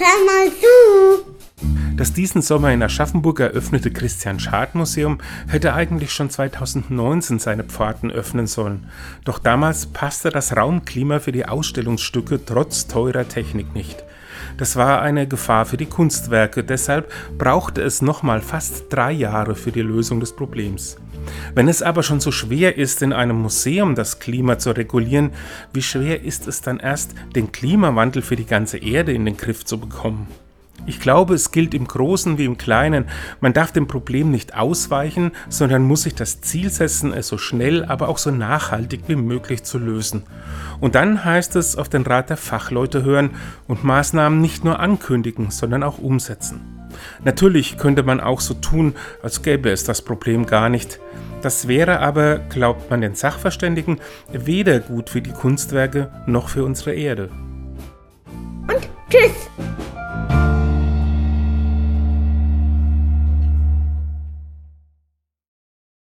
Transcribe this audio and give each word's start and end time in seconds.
hör 0.00 0.24
mal 0.24 0.50
zu. 0.50 1.30
Das 1.96 2.14
diesen 2.14 2.40
Sommer 2.40 2.72
in 2.72 2.82
Aschaffenburg 2.82 3.40
eröffnete 3.40 3.90
Christian 3.90 4.40
Schad 4.40 4.74
Museum 4.74 5.18
hätte 5.46 5.74
eigentlich 5.74 6.12
schon 6.12 6.30
2019 6.30 7.38
seine 7.38 7.64
Pforten 7.64 8.10
öffnen 8.10 8.46
sollen. 8.46 8.88
Doch 9.24 9.38
damals 9.38 9.86
passte 9.86 10.30
das 10.30 10.56
Raumklima 10.56 11.18
für 11.18 11.32
die 11.32 11.44
Ausstellungsstücke 11.44 12.42
trotz 12.46 12.86
teurer 12.86 13.28
Technik 13.28 13.74
nicht. 13.74 14.02
Das 14.60 14.76
war 14.76 15.00
eine 15.00 15.26
Gefahr 15.26 15.64
für 15.64 15.78
die 15.78 15.86
Kunstwerke, 15.86 16.62
deshalb 16.62 17.10
brauchte 17.38 17.80
es 17.80 18.02
nochmal 18.02 18.42
fast 18.42 18.92
drei 18.92 19.10
Jahre 19.10 19.54
für 19.54 19.72
die 19.72 19.80
Lösung 19.80 20.20
des 20.20 20.36
Problems. 20.36 20.98
Wenn 21.54 21.66
es 21.66 21.80
aber 21.80 22.02
schon 22.02 22.20
so 22.20 22.30
schwer 22.30 22.76
ist, 22.76 23.00
in 23.00 23.14
einem 23.14 23.40
Museum 23.40 23.94
das 23.94 24.18
Klima 24.18 24.58
zu 24.58 24.72
regulieren, 24.72 25.30
wie 25.72 25.80
schwer 25.80 26.22
ist 26.22 26.46
es 26.46 26.60
dann 26.60 26.78
erst, 26.78 27.14
den 27.34 27.52
Klimawandel 27.52 28.20
für 28.20 28.36
die 28.36 28.44
ganze 28.44 28.76
Erde 28.76 29.14
in 29.14 29.24
den 29.24 29.38
Griff 29.38 29.64
zu 29.64 29.80
bekommen? 29.80 30.26
Ich 30.86 31.00
glaube, 31.00 31.34
es 31.34 31.52
gilt 31.52 31.74
im 31.74 31.86
Großen 31.86 32.38
wie 32.38 32.44
im 32.44 32.58
Kleinen. 32.58 33.04
Man 33.40 33.52
darf 33.52 33.72
dem 33.72 33.86
Problem 33.86 34.30
nicht 34.30 34.56
ausweichen, 34.56 35.32
sondern 35.48 35.82
muss 35.82 36.02
sich 36.02 36.14
das 36.14 36.40
Ziel 36.40 36.70
setzen, 36.70 37.12
es 37.12 37.28
so 37.28 37.38
schnell, 37.38 37.84
aber 37.84 38.08
auch 38.08 38.18
so 38.18 38.30
nachhaltig 38.30 39.02
wie 39.06 39.16
möglich 39.16 39.62
zu 39.62 39.78
lösen. 39.78 40.22
Und 40.80 40.94
dann 40.94 41.24
heißt 41.24 41.56
es 41.56 41.76
auf 41.76 41.88
den 41.88 42.02
Rat 42.02 42.30
der 42.30 42.36
Fachleute 42.36 43.04
hören 43.04 43.30
und 43.68 43.84
Maßnahmen 43.84 44.40
nicht 44.40 44.64
nur 44.64 44.80
ankündigen, 44.80 45.50
sondern 45.50 45.82
auch 45.82 45.98
umsetzen. 45.98 46.60
Natürlich 47.24 47.76
könnte 47.78 48.02
man 48.02 48.20
auch 48.20 48.40
so 48.40 48.54
tun, 48.54 48.94
als 49.22 49.42
gäbe 49.42 49.70
es 49.70 49.84
das 49.84 50.02
Problem 50.02 50.46
gar 50.46 50.68
nicht. 50.68 50.98
Das 51.42 51.68
wäre 51.68 52.00
aber, 52.00 52.38
glaubt 52.38 52.90
man 52.90 53.00
den 53.00 53.14
Sachverständigen, 53.14 54.00
weder 54.32 54.80
gut 54.80 55.10
für 55.10 55.22
die 55.22 55.32
Kunstwerke 55.32 56.10
noch 56.26 56.48
für 56.48 56.64
unsere 56.64 56.94
Erde. 56.94 57.30
Und 58.68 58.88
tschüss. 59.08 59.48